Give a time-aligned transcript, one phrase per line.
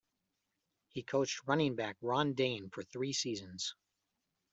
[0.87, 3.75] He coached running back Ron Dayne for three seasons.